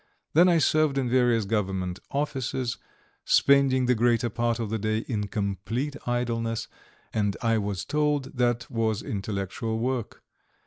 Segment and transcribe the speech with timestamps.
[0.33, 2.79] Then I served in various Government offices,
[3.23, 6.67] spending the greater part of the day in complete idleness,
[7.13, 10.23] and I was told that was intellectual work.